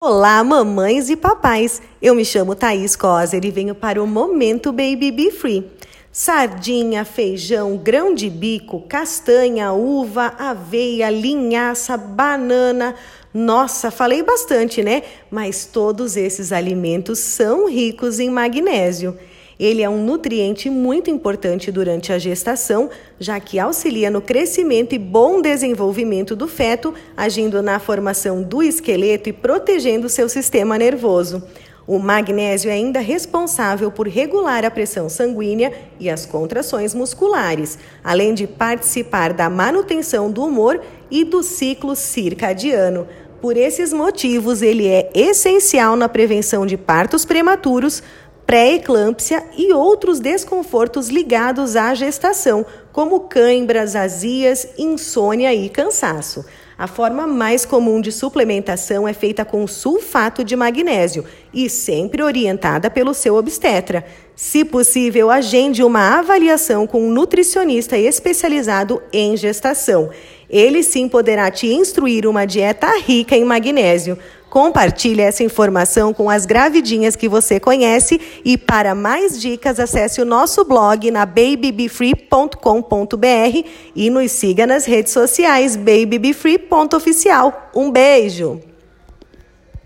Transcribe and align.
Olá, 0.00 0.44
mamães 0.44 1.10
e 1.10 1.16
papais! 1.16 1.82
Eu 2.00 2.14
me 2.14 2.24
chamo 2.24 2.54
Thaís 2.54 2.94
Coser 2.94 3.44
e 3.44 3.50
venho 3.50 3.74
para 3.74 4.00
o 4.00 4.06
Momento 4.06 4.70
Baby 4.70 5.10
Be 5.10 5.32
Free. 5.32 5.68
Sardinha, 6.12 7.04
feijão, 7.04 7.76
grão 7.76 8.14
de 8.14 8.30
bico, 8.30 8.82
castanha, 8.82 9.72
uva, 9.72 10.34
aveia, 10.38 11.10
linhaça, 11.10 11.96
banana. 11.96 12.94
Nossa, 13.34 13.90
falei 13.90 14.22
bastante, 14.22 14.84
né? 14.84 15.02
Mas 15.32 15.66
todos 15.66 16.16
esses 16.16 16.52
alimentos 16.52 17.18
são 17.18 17.68
ricos 17.68 18.20
em 18.20 18.30
magnésio. 18.30 19.18
Ele 19.58 19.82
é 19.82 19.88
um 19.88 20.04
nutriente 20.04 20.70
muito 20.70 21.10
importante 21.10 21.72
durante 21.72 22.12
a 22.12 22.18
gestação, 22.18 22.88
já 23.18 23.40
que 23.40 23.58
auxilia 23.58 24.08
no 24.08 24.20
crescimento 24.20 24.94
e 24.94 24.98
bom 24.98 25.42
desenvolvimento 25.42 26.36
do 26.36 26.46
feto, 26.46 26.94
agindo 27.16 27.60
na 27.60 27.80
formação 27.80 28.40
do 28.40 28.62
esqueleto 28.62 29.28
e 29.28 29.32
protegendo 29.32 30.08
seu 30.08 30.28
sistema 30.28 30.78
nervoso. 30.78 31.42
O 31.88 31.98
magnésio 31.98 32.70
é 32.70 32.74
ainda 32.74 33.00
responsável 33.00 33.90
por 33.90 34.06
regular 34.06 34.64
a 34.64 34.70
pressão 34.70 35.08
sanguínea 35.08 35.72
e 35.98 36.08
as 36.08 36.24
contrações 36.24 36.94
musculares, 36.94 37.78
além 38.04 38.34
de 38.34 38.46
participar 38.46 39.32
da 39.32 39.48
manutenção 39.50 40.30
do 40.30 40.44
humor 40.44 40.80
e 41.10 41.24
do 41.24 41.42
ciclo 41.42 41.96
circadiano. 41.96 43.08
Por 43.40 43.56
esses 43.56 43.92
motivos, 43.92 44.62
ele 44.62 44.86
é 44.86 45.10
essencial 45.14 45.96
na 45.96 46.08
prevenção 46.08 46.66
de 46.66 46.76
partos 46.76 47.24
prematuros, 47.24 48.02
pré-eclâmpsia 48.48 49.44
e 49.58 49.74
outros 49.74 50.20
desconfortos 50.20 51.10
ligados 51.10 51.76
à 51.76 51.92
gestação, 51.92 52.64
como 52.90 53.20
cãibras, 53.20 53.94
azias, 53.94 54.66
insônia 54.78 55.54
e 55.54 55.68
cansaço. 55.68 56.46
A 56.78 56.86
forma 56.86 57.26
mais 57.26 57.66
comum 57.66 58.00
de 58.00 58.10
suplementação 58.10 59.06
é 59.06 59.12
feita 59.12 59.44
com 59.44 59.66
sulfato 59.66 60.42
de 60.42 60.56
magnésio 60.56 61.26
e 61.52 61.68
sempre 61.68 62.22
orientada 62.22 62.88
pelo 62.88 63.12
seu 63.12 63.34
obstetra. 63.34 64.06
Se 64.34 64.64
possível, 64.64 65.28
agende 65.28 65.82
uma 65.82 66.18
avaliação 66.18 66.86
com 66.86 67.02
um 67.02 67.10
nutricionista 67.10 67.98
especializado 67.98 69.02
em 69.12 69.36
gestação. 69.36 70.08
Ele 70.48 70.82
sim 70.82 71.06
poderá 71.06 71.50
te 71.50 71.66
instruir 71.66 72.26
uma 72.26 72.46
dieta 72.46 72.96
rica 73.04 73.36
em 73.36 73.44
magnésio. 73.44 74.16
Compartilhe 74.50 75.22
essa 75.22 75.42
informação 75.42 76.14
com 76.14 76.30
as 76.30 76.46
gravidinhas 76.46 77.16
que 77.16 77.28
você 77.28 77.60
conhece 77.60 78.20
e 78.44 78.56
para 78.56 78.94
mais 78.94 79.40
dicas 79.40 79.78
acesse 79.78 80.20
o 80.20 80.24
nosso 80.24 80.64
blog 80.64 81.10
na 81.10 81.26
babybefree.com.br 81.26 83.68
e 83.94 84.10
nos 84.10 84.32
siga 84.32 84.66
nas 84.66 84.84
redes 84.84 85.12
sociais 85.12 85.76
babybefree.oficial. 85.76 87.70
Um 87.74 87.90
beijo! 87.90 88.67